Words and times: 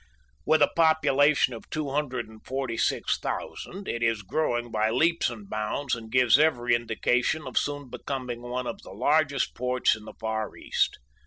With 0.47 0.63
a 0.63 0.71
population 0.75 1.53
of 1.53 1.69
246,000, 1.69 3.87
it 3.87 4.01
is 4.01 4.23
growing 4.23 4.71
by 4.71 4.89
leaps 4.89 5.29
and 5.29 5.47
bounds 5.47 5.93
and 5.93 6.11
gives 6.11 6.39
every 6.39 6.73
indication 6.73 7.45
of 7.45 7.55
soon 7.55 7.87
becoming 7.87 8.41
one 8.41 8.65
of 8.65 8.81
the 8.81 8.93
largest 8.93 9.53
ports 9.53 9.95
in 9.95 10.05
the 10.05 10.15
Far 10.19 10.57
East. 10.57 10.97